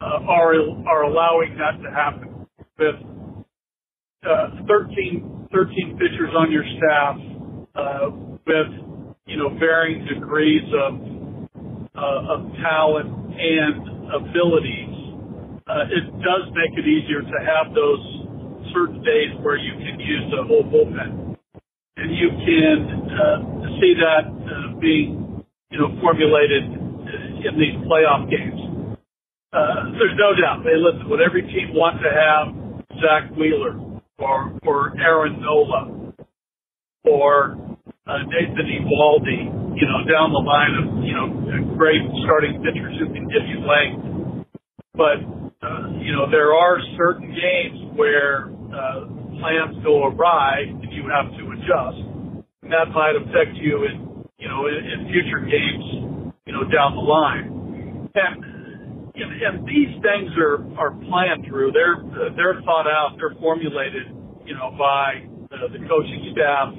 [0.00, 0.56] uh, are
[0.88, 2.48] are allowing that to happen.
[2.78, 2.96] With
[4.24, 7.16] uh, 13, 13 pitchers on your staff,
[7.76, 8.10] uh,
[8.48, 8.72] with
[9.26, 10.92] you know varying degrees of
[11.92, 14.96] uh, of talent and abilities,
[15.68, 18.00] uh, it does make it easier to have those
[18.72, 21.21] certain days where you can use the whole bullpen
[22.02, 22.78] and you can
[23.14, 23.38] uh,
[23.78, 26.66] see that uh, being, you know, formulated
[27.46, 28.58] in these playoff games.
[29.52, 30.64] Uh, there's no doubt.
[30.64, 32.50] Hey, listen, would every team want to have
[32.98, 33.78] Zack Wheeler
[34.18, 36.12] or or Aaron Nola
[37.04, 37.54] or
[38.06, 43.12] uh, Nathan Eovaldi, you know, down the line of you know great starting pitchers who
[43.12, 44.46] can give you length.
[44.94, 45.20] But
[45.62, 51.26] uh, you know, there are certain games where uh, plans go awry and you have
[51.34, 51.98] to adjust.
[52.62, 56.94] And that might affect you in, you know, in, in future games, you know, down
[56.94, 58.06] the line.
[58.14, 58.38] And,
[59.18, 61.74] and, and these things are, are planned through.
[61.74, 61.98] They're,
[62.38, 63.18] they're thought out.
[63.18, 64.14] They're formulated,
[64.46, 66.72] you know, by the, the coaching staff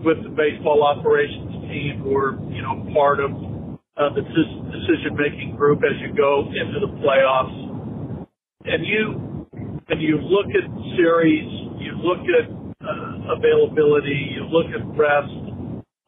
[0.00, 5.54] with the baseball operations team who are, you know, part of uh, the decision making
[5.56, 8.24] group as you go into the playoffs.
[8.64, 9.46] And you,
[9.88, 10.64] and you look at
[10.96, 11.59] series,
[12.00, 12.48] you look at
[12.80, 15.36] uh, availability, you look at rest,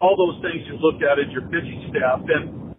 [0.01, 2.73] all those things you look at in your pitching staff, and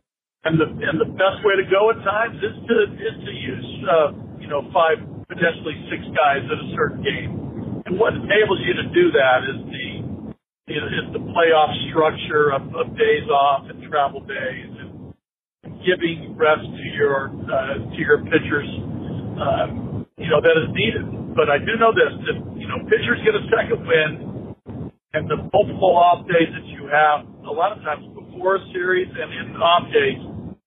[0.43, 3.69] and the and the best way to go at times is to is to use
[3.85, 4.09] uh,
[4.41, 4.97] you know five
[5.29, 7.31] potentially six guys in a certain game,
[7.85, 9.87] and what enables you to do that is the
[10.73, 15.13] is the playoff structure of, of days off and travel days and
[15.85, 18.67] giving rest to your uh, to your pitchers,
[19.39, 19.67] uh,
[20.17, 21.35] you know that is needed.
[21.35, 24.55] But I do know this that you know pitchers get a second win
[25.13, 29.07] and the multiple off days that you have, a lot of times before a series
[29.09, 30.17] and in off days,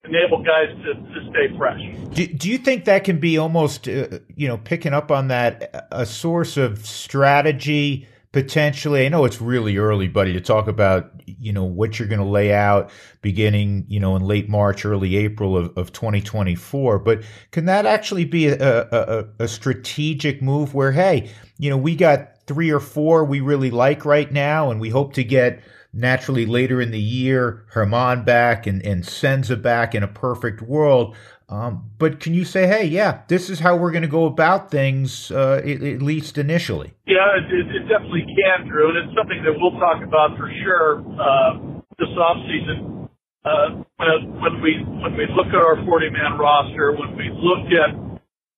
[0.05, 1.81] enable guys to, to stay fresh.
[2.13, 5.87] Do, do you think that can be almost, uh, you know, picking up on that,
[5.91, 8.07] a source of strategy
[8.37, 9.03] potentially?
[9.03, 12.25] I know it's really early, buddy, to talk about, you know, what you're going to
[12.25, 12.91] lay out
[13.23, 16.99] beginning, you know, in late March, early April of, of 2024.
[16.99, 21.95] But can that actually be a, a, a strategic move where, hey, you know, we
[21.95, 25.59] got three or four we really like right now, and we hope to get
[25.91, 31.15] naturally later in the year Germán back and, and Senza back in a perfect world.
[31.49, 34.69] Um, but can you say, hey, yeah, this is how we're going to go about
[34.69, 36.91] things, uh, at, at, least initially?
[37.07, 40.99] Yeah, it, it, definitely can, Drew, and it's something that we'll talk about for sure
[41.15, 43.07] uh, this offseason.
[43.47, 44.11] Uh, when,
[44.43, 47.95] when we when we look at our 40 man roster, when we look at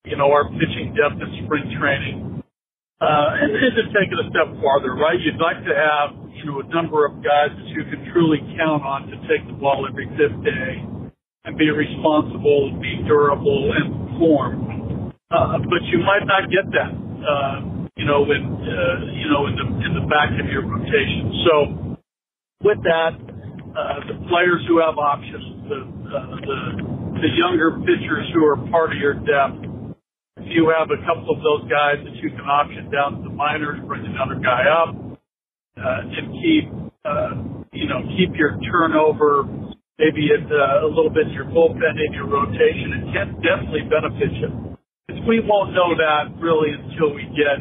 [0.09, 2.41] you know our pitching depth in spring training,
[2.97, 5.21] uh, and, and to take it a step farther, right?
[5.21, 8.81] You'd like to have, you know, a number of guys that you can truly count
[8.81, 10.81] on to take the ball every fifth day
[11.49, 15.09] and be responsible, be durable, and perform.
[15.33, 19.57] Uh, but you might not get that, uh, you know, in, uh, you know, in
[19.57, 21.25] the, in the back of your rotation.
[21.49, 21.53] So
[22.61, 26.59] with that, uh, the players who have options, the, uh, the,
[27.25, 29.65] the younger pitchers who are part of your depth,
[30.37, 33.33] if you have a couple of those guys that you can option down to the
[33.33, 34.93] minors, bring another guy up,
[35.77, 36.65] uh, and keep,
[37.05, 37.33] uh,
[37.73, 39.49] you know, keep your turnover
[39.99, 44.31] maybe at, uh, a little bit your bullpen in your rotation, it can definitely benefit
[44.39, 44.79] you.
[45.05, 47.59] Because we won't know that really until we get,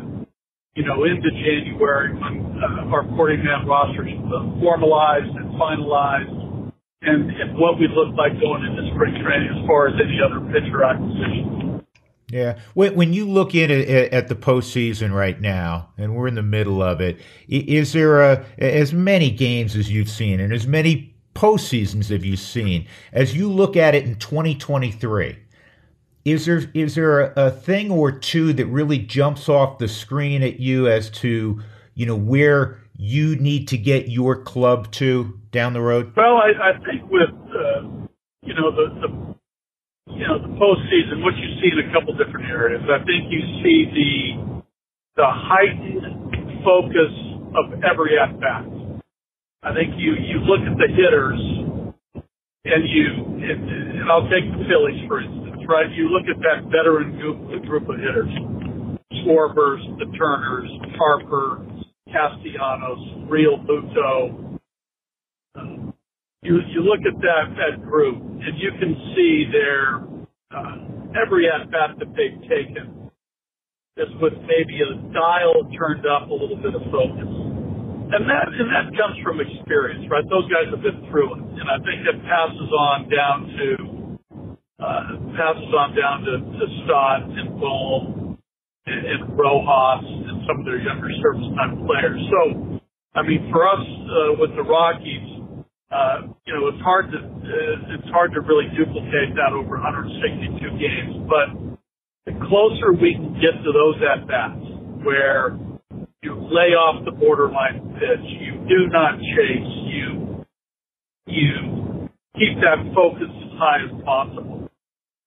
[0.78, 4.14] you know, into January when uh, our 40-man roster is
[4.62, 6.72] formalized and finalized
[7.02, 10.40] and, and what we look like going into spring training as far as any other
[10.54, 11.82] pitcher acquisitions.
[12.30, 12.58] Yeah.
[12.74, 16.82] When, when you look at at the postseason right now, and we're in the middle
[16.82, 22.10] of it, is there a, as many games as you've seen and as many postseasons
[22.10, 25.38] have you seen, as you look at it in 2023,
[26.24, 30.42] is there is there a, a thing or two that really jumps off the screen
[30.42, 31.60] at you as to
[31.94, 36.12] you know where you need to get your club to down the road?
[36.16, 37.82] Well, I, I think with uh,
[38.42, 39.28] you know the, the
[40.10, 42.82] you know, the postseason, what you see in a couple different areas.
[42.90, 44.62] I think you see the
[45.14, 47.14] the heightened focus
[47.54, 48.77] of every at bat.
[49.62, 51.40] I think you you look at the hitters,
[52.64, 53.06] and you
[53.42, 55.90] and, and I'll take the Phillies for instance, right?
[55.90, 58.30] You look at that veteran group, group of hitters,
[59.24, 61.66] Schwarbers, the Turners, Harper,
[62.06, 64.58] Castellanos, Realmuto.
[65.54, 65.90] Uh,
[66.42, 69.96] you you look at that that group and you can see their
[70.54, 70.76] uh,
[71.20, 73.10] every at bat that they've taken
[73.96, 77.26] is with maybe a dial turned up a little bit of focus,
[78.12, 80.24] and that and that comes from experience, right?
[80.28, 83.68] Those guys have been through it, and I think it passes on down to
[84.78, 85.02] uh,
[85.36, 88.38] passes on down to, to Stott and Bohm
[88.86, 92.20] and, and Rojas and some of their younger service time players.
[92.30, 92.80] So,
[93.14, 95.38] I mean, for us uh, with the Rockies
[95.90, 100.60] uh, you know, it's hard to uh, it's hard to really duplicate that over 162
[100.76, 101.24] games.
[101.24, 101.48] But
[102.28, 104.60] the closer we can get to those at bats,
[105.00, 105.56] where
[106.20, 110.06] you lay off the borderline pitch, you do not chase, you
[111.26, 111.50] you
[112.38, 114.70] keep that focus as high as possible.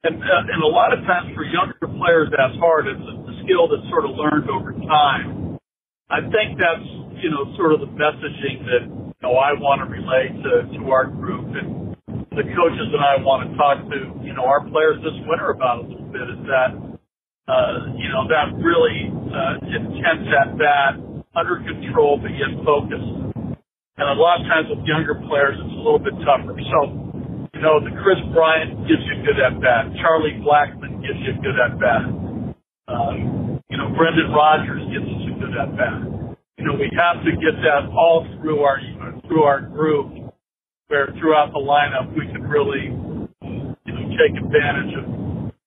[0.04, 2.88] And uh, and a lot of times for younger players, that's hard.
[2.88, 5.58] It's a, skill that's sort of learned over time.
[6.10, 6.88] I think that's
[7.22, 11.06] you know sort of the messaging that know, I want to relay to, to our
[11.06, 11.94] group and
[12.34, 15.86] the coaches that I want to talk to, you know, our players this winter about
[15.86, 16.72] a little bit is that,
[17.46, 20.98] uh, you know, that really uh, intense at bat,
[21.36, 23.32] under control, but yet focused.
[24.02, 26.58] And a lot of times with younger players, it's a little bit tougher.
[26.58, 26.80] So,
[27.54, 29.94] you know, the Kris Bryant gives you a good at bat.
[30.02, 32.04] Charlie Blackmon gives you a good at bat.
[32.90, 36.02] Um, you know, Brendan Rodgers gives us a good at bat.
[36.58, 38.80] You know, we have to get that all through our
[39.28, 40.34] through our group,
[40.88, 45.06] where throughout the lineup we can really, you know, take advantage of,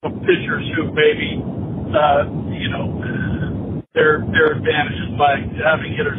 [0.05, 1.41] of pitchers who maybe,
[1.95, 3.01] uh, you know,
[3.95, 6.19] their their advantages by having hitters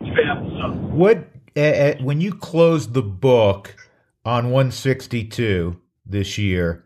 [0.00, 0.96] expand zone.
[0.96, 3.76] What uh, when you closed the book
[4.24, 5.76] on 162
[6.06, 6.84] this year?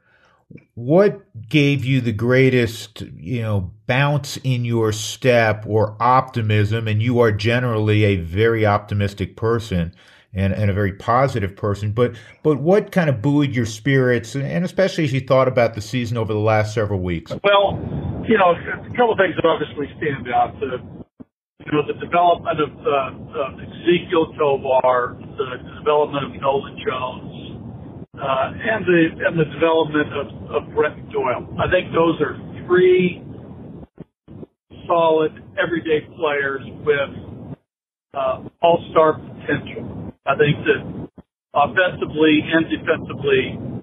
[0.74, 6.86] What gave you the greatest, you know, bounce in your step or optimism?
[6.86, 9.92] And you are generally a very optimistic person
[10.32, 11.90] and, and a very positive person.
[11.90, 12.14] But
[12.44, 16.16] but what kind of buoyed your spirits, and especially as you thought about the season
[16.16, 17.32] over the last several weeks?
[17.42, 17.76] Well,
[18.28, 20.58] you know, a couple things that obviously stand out.
[20.58, 20.82] The
[21.66, 27.34] you know the development of, uh, of Ezequiel Tovar, the development of Nolan Jones,
[28.14, 31.46] uh, and the and the development of, of Brent Doyle.
[31.58, 33.22] I think those are three
[34.86, 37.10] solid everyday players with
[38.14, 40.12] uh, all-star potential.
[40.24, 41.08] I think that
[41.54, 43.82] offensively and defensively,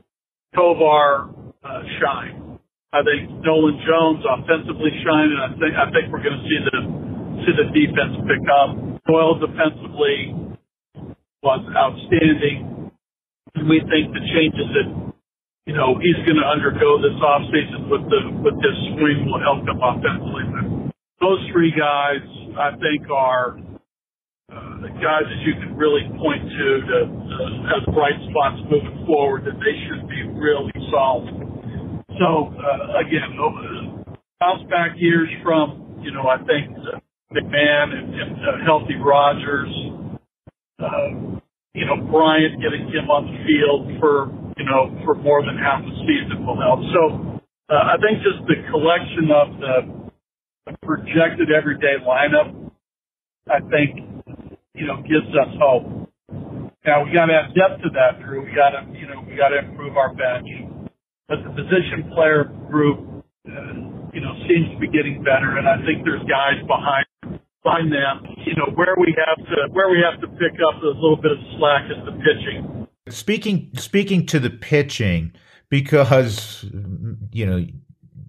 [0.56, 1.30] Tovar
[1.64, 2.43] uh, shine.
[2.94, 6.60] I think Nolan Jones offensively shine, and I think I think we're going to see
[6.62, 6.80] the
[7.42, 8.70] see the defense pick up.
[9.10, 10.38] Doyle defensively
[11.42, 12.94] was outstanding.
[13.66, 14.88] We think the changes that
[15.66, 19.66] you know he's going to undergo this offseason with the with this swing will help
[19.66, 20.46] him offensively.
[20.54, 20.66] But
[21.18, 22.22] those three guys,
[22.62, 23.58] I think, are
[24.54, 29.50] uh, guys that you can really point to to uh, as bright spots moving forward
[29.50, 31.53] that they should be really solid.
[32.20, 33.38] So uh, again,
[34.40, 37.00] bounce back years from you know I think uh,
[37.34, 39.72] McMahon and, and uh, healthy Rodgers,
[40.80, 41.40] uh,
[41.74, 45.82] you know Bryant getting him on the field for you know for more than half
[45.82, 46.80] the season will help.
[46.94, 47.02] So
[47.70, 52.72] uh, I think just the collection of the projected everyday lineup,
[53.50, 54.14] I think
[54.76, 56.10] you know, gives us hope.
[56.86, 58.44] Now we got to add depth to that, Drew.
[58.44, 60.48] We got to, you know, we got to improve our bench.
[61.28, 63.52] But the position player group, uh,
[64.14, 68.36] you know, seems to be getting better, and I think there's guys behind behind them.
[68.46, 71.32] You know, where we have to where we have to pick up a little bit
[71.32, 72.88] of slack is the pitching.
[73.10, 75.34] Speaking speaking to the pitching,
[75.70, 76.66] because
[77.32, 77.66] you know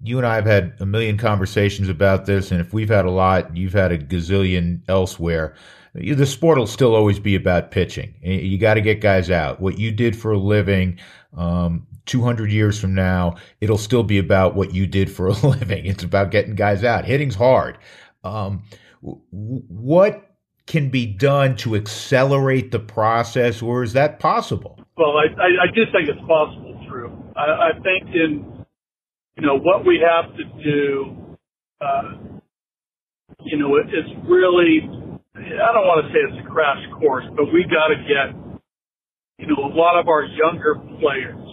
[0.02, 3.10] you and I have had a million conversations about this, and if we've had a
[3.10, 5.54] lot, you've had a gazillion elsewhere
[5.94, 8.14] the sport will still always be about pitching.
[8.20, 9.60] You got to get guys out.
[9.60, 10.98] What you did for a living,
[11.36, 15.86] um, 200 years from now, it'll still be about what you did for a living.
[15.86, 17.04] It's about getting guys out.
[17.04, 17.78] Hitting's hard.
[18.22, 18.64] Um,
[19.00, 20.30] what
[20.66, 24.80] can be done to accelerate the process, or is that possible?
[24.96, 27.12] Well, I, I, I do think it's possible, Drew.
[27.36, 28.64] I, I think in,
[29.36, 31.36] you know, what we have to do,
[31.80, 32.12] uh,
[33.44, 34.88] you know, it, it's really
[35.36, 38.28] I don't want to say it's a crash course, but we got to get,
[39.38, 41.43] you know, a lot of our younger players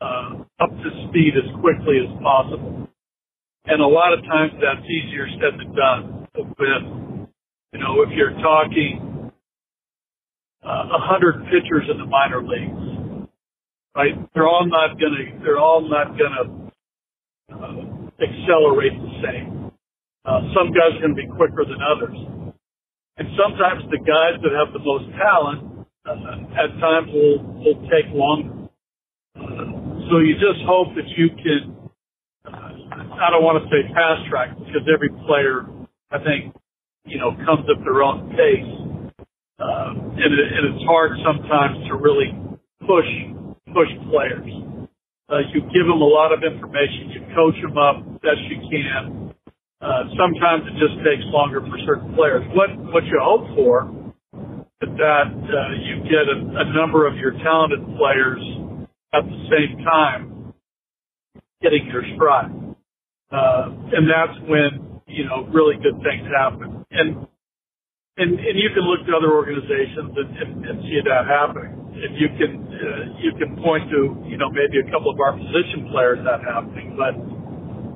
[0.00, 2.88] uh, up to speed as quickly as possible.
[3.66, 6.26] And a lot of times that's easier said than done.
[6.34, 6.48] With,
[7.72, 9.32] you know, if you're talking
[10.64, 13.28] uh, a uh, hundred pitchers in the minor leagues,
[13.96, 14.14] right?
[14.34, 16.70] They're all not gonna, they're all not gonna
[17.52, 19.70] uh, accelerate the same.
[20.24, 22.16] Uh, some guys are to be quicker than others.
[23.16, 28.08] And sometimes the guys that have the most talent uh, at times will, will take
[28.12, 28.59] longer.
[30.10, 31.78] So you just hope that you can,
[32.44, 35.64] I don't want to say fast track because every player,
[36.10, 36.54] I think,
[37.06, 38.74] you know, comes at their own pace.
[39.60, 42.34] Uh, and, it, and it's hard sometimes to really
[42.82, 43.06] push,
[43.70, 44.50] push players.
[45.30, 49.20] Uh, you give them a lot of information, you coach them up best you can,
[49.80, 52.44] uh, sometimes it just takes longer for certain players.
[52.52, 53.88] What what you hope for
[54.84, 58.44] is that uh, you get a, a number of your talented players
[59.12, 60.54] at the same time
[61.62, 62.52] getting their stride,
[63.32, 66.84] uh, and that's when you know really good things happen.
[66.90, 67.26] And
[68.16, 71.74] and and you can look to other organizations and, and, and see that happening.
[71.90, 75.32] And you can uh, you can point to you know maybe a couple of our
[75.32, 77.14] position players that happening, but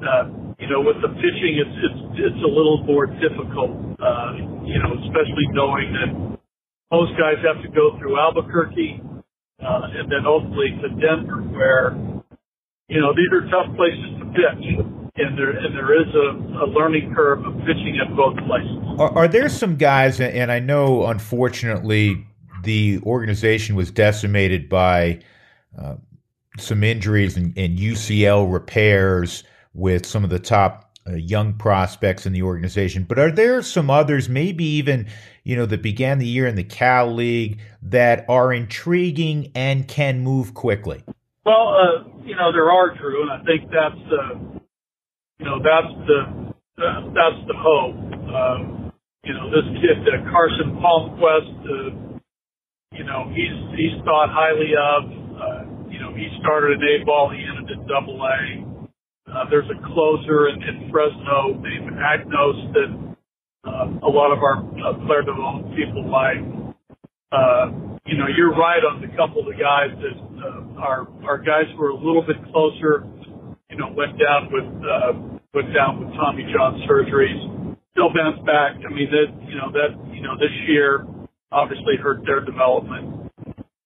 [0.04, 2.00] uh, you know, with the pitching, it's it's
[2.30, 3.74] it's a little more difficult.
[3.98, 6.10] Uh, you know, especially knowing that
[6.92, 9.00] most guys have to go through Albuquerque
[9.60, 11.94] uh, and then ultimately to Denver, where
[12.88, 14.64] you know these are tough places to pitch,
[15.16, 18.78] and there and there is a, a learning curve of pitching at both places.
[18.98, 22.26] Are, are there some guys, and I know unfortunately
[22.62, 25.20] the organization was decimated by
[25.78, 25.96] uh,
[26.58, 29.44] some injuries and, and UCL repairs
[29.74, 33.04] with some of the top uh, young prospects in the organization.
[33.04, 35.06] But are there some others, maybe even
[35.44, 40.20] you know, that began the year in the Cal League that are intriguing and can
[40.20, 41.04] move quickly?
[41.44, 44.38] Well, uh, you know, there are, Drew, and I think that's uh,
[45.38, 46.54] you know that's the
[47.12, 47.94] that's the hope.
[48.32, 48.92] Um,
[49.22, 52.18] you know, this kid uh, Carson Palmquist, uh,
[52.92, 55.04] you know, he's he's thought highly of.
[55.36, 58.73] Uh, you know, he started in A ball, he ended in Double A.
[59.26, 62.90] Uh, there's a closer in, in Fresno named Agnos that
[63.64, 66.44] uh, a lot of our uh, player development people like.
[67.32, 67.72] Uh,
[68.04, 71.64] you know, you're right on the couple of the guys that uh, are are guys
[71.74, 73.08] who are a little bit closer.
[73.70, 75.16] You know, went down with uh,
[75.56, 77.40] went down with Tommy John surgeries.
[77.96, 78.76] Still bounced back.
[78.76, 81.06] I mean, that you know that you know this year
[81.50, 83.23] obviously hurt their development.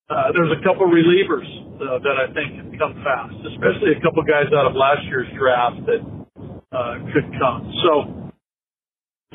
[0.08, 1.44] Uh, there's a couple relievers
[1.84, 5.28] uh, that I think can come fast, especially a couple guys out of last year's
[5.36, 6.00] draft that
[6.72, 7.68] uh, could come.
[7.84, 7.92] So,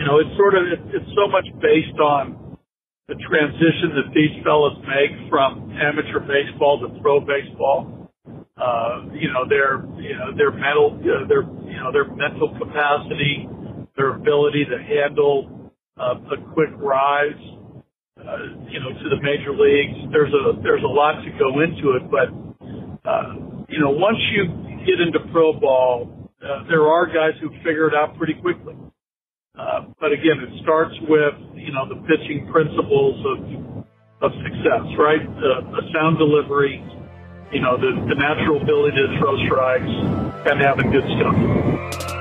[0.02, 2.58] you know, it's sort of it, it's so much based on
[3.08, 8.10] the transition that these fellas make from amateur baseball to pro baseball.
[8.58, 13.46] Uh, you know, their you know their mental uh, their you know their mental capacity,
[13.96, 15.72] their ability to handle
[16.02, 17.38] uh, a quick rise
[18.24, 20.12] uh, you know, to the major leagues.
[20.12, 22.32] There's a there's a lot to go into it, but
[23.04, 23.36] uh,
[23.68, 24.48] you know, once you
[24.86, 28.76] get into pro ball, uh, there are guys who figure it out pretty quickly.
[29.58, 33.38] Uh, but again, it starts with you know the pitching principles of
[34.24, 35.22] of success, right?
[35.22, 36.80] Uh, a sound delivery,
[37.52, 42.13] you know, the, the natural ability to throw strikes, and having good stuff.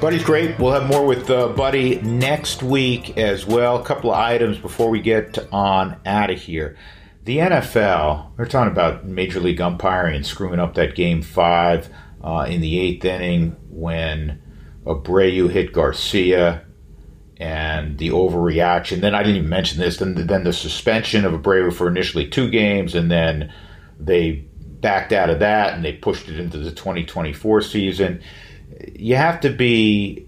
[0.00, 0.58] Buddy's great.
[0.58, 3.76] We'll have more with uh, Buddy next week as well.
[3.76, 6.78] A couple of items before we get on out of here.
[7.24, 11.90] The NFL, they're talking about Major League umpiring and screwing up that game five
[12.24, 14.40] uh, in the eighth inning when
[14.86, 16.64] Abreu hit Garcia
[17.36, 19.02] and the overreaction.
[19.02, 19.98] Then I didn't even mention this.
[19.98, 23.52] Then, then the suspension of Abreu for initially two games, and then
[23.98, 24.46] they
[24.80, 28.22] backed out of that and they pushed it into the 2024 season
[28.94, 30.26] you have to be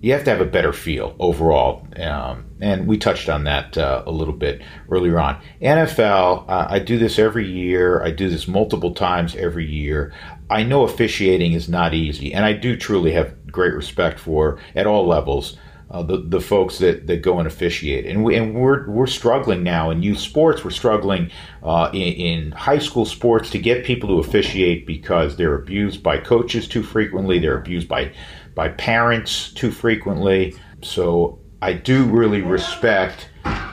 [0.00, 1.86] you have to have a better feel overall.
[1.96, 5.40] Um, and we touched on that uh, a little bit earlier on.
[5.60, 8.02] NFL, uh, I do this every year.
[8.02, 10.12] I do this multiple times every year.
[10.48, 14.86] I know officiating is not easy, and I do truly have great respect for, at
[14.86, 15.56] all levels,
[15.90, 19.62] uh, the the folks that, that go and officiate, and we and we're we're struggling
[19.62, 20.62] now in youth sports.
[20.62, 21.30] We're struggling
[21.62, 26.18] uh, in, in, high school sports to get people to officiate because they're abused by
[26.18, 27.38] coaches too frequently.
[27.38, 28.12] They're abused by
[28.54, 30.54] by parents too frequently.
[30.82, 33.30] So I do really respect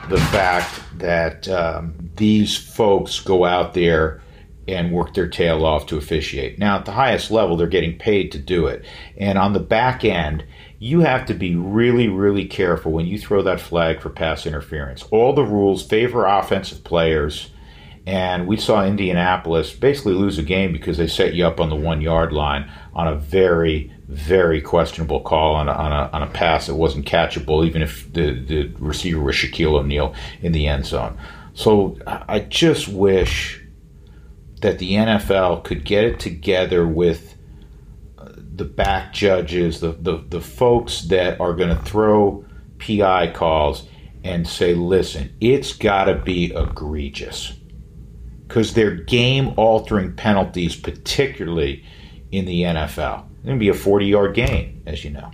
[0.08, 4.22] the fact that um, these folks go out there
[4.66, 6.58] and work their tail off to officiate.
[6.58, 8.86] Now, at the highest level, they're getting paid to do it,
[9.18, 10.44] and on the back end
[10.78, 15.04] you have to be really, really careful when you throw that flag for pass interference.
[15.10, 17.50] All the rules favor offensive players,
[18.06, 21.76] and we saw Indianapolis basically lose a game because they set you up on the
[21.76, 26.30] one yard line on a very, very questionable call on a, on a, on a
[26.30, 30.84] pass that wasn't catchable, even if the, the receiver was Shaquille O'Neal in the end
[30.86, 31.18] zone.
[31.54, 33.62] So I just wish
[34.60, 37.35] that the NFL could get it together with
[38.56, 42.44] the back judges, the, the, the folks that are going to throw
[42.78, 43.88] PI calls
[44.24, 47.52] and say, listen, it's got to be egregious.
[48.46, 51.84] Because they're game altering penalties, particularly
[52.32, 53.24] in the NFL.
[53.36, 55.30] It's going to be a 40 yard gain, as you know.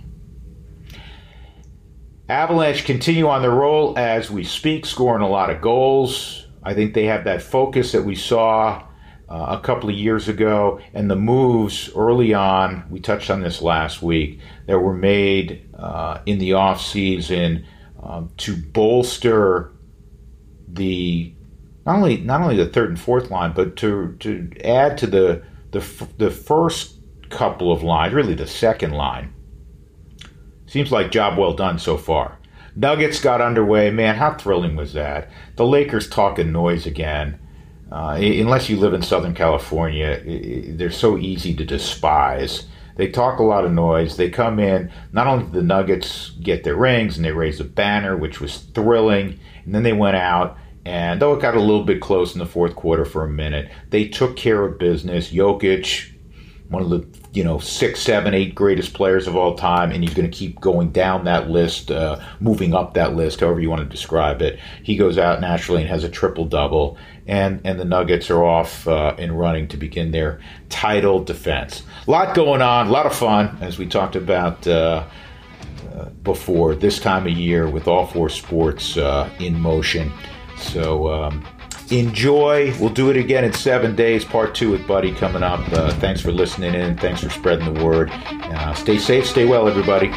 [2.27, 6.47] Avalanche continue on their roll as we speak, scoring a lot of goals.
[6.63, 8.83] I think they have that focus that we saw
[9.29, 13.61] uh, a couple of years ago, and the moves early on, we touched on this
[13.61, 17.65] last week, that were made uh, in the offseason
[18.01, 19.71] um, to bolster
[20.67, 21.33] the
[21.85, 25.43] not only not only the third and fourth line, but to to add to the
[25.71, 25.79] the
[26.17, 26.99] the first
[27.29, 29.33] couple of lines, really the second line.
[30.65, 32.39] Seems like job well done so far.
[32.75, 33.91] Nuggets got underway.
[33.91, 35.29] Man, how thrilling was that?
[35.55, 37.39] The Lakers talking noise again.
[37.93, 40.19] Uh, unless you live in Southern California,
[40.73, 42.65] they're so easy to despise.
[42.95, 44.17] They talk a lot of noise.
[44.17, 47.65] They come in, not only did the Nuggets get their rings and they raised a
[47.65, 51.83] banner, which was thrilling, and then they went out, and though it got a little
[51.83, 55.31] bit close in the fourth quarter for a minute, they took care of business.
[55.31, 56.11] Jokic,
[56.69, 60.13] one of the you know six, seven, eight greatest players of all time, and he's
[60.13, 63.81] going to keep going down that list, uh, moving up that list, however you want
[63.81, 64.59] to describe it.
[64.81, 66.97] He goes out naturally and has a triple double,
[67.27, 71.83] and and the Nuggets are off uh, and running to begin their title defense.
[72.07, 74.65] A lot going on, a lot of fun, as we talked about.
[74.67, 75.05] Uh,
[75.93, 80.11] uh before this time of year, with all four sports uh, in motion,
[80.57, 81.45] so um,
[81.91, 82.73] enjoy.
[82.79, 84.25] We'll do it again in seven days.
[84.25, 85.59] Part two with Buddy coming up.
[85.71, 86.97] Uh, thanks for listening in.
[86.97, 88.09] Thanks for spreading the word.
[88.11, 90.11] Uh, stay safe, stay well, everybody.